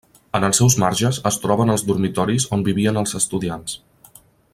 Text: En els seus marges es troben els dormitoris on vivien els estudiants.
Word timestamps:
En 0.37 0.45
els 0.45 0.59
seus 0.61 0.77
marges 0.83 1.19
es 1.31 1.37
troben 1.43 1.73
els 1.73 1.83
dormitoris 1.91 2.47
on 2.57 2.65
vivien 2.69 2.99
els 3.03 3.15
estudiants. 3.21 3.77